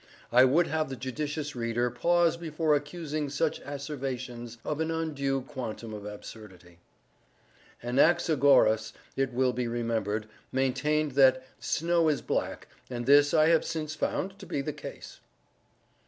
[0.31, 5.93] I would have the judicious reader pause before accusing such asseverations of an undue quantum
[5.93, 6.79] of absurdity.
[7.83, 13.93] Anaxagoras, it will be remembered, maintained that snow is black, and this I have since
[13.93, 15.19] found to be the case.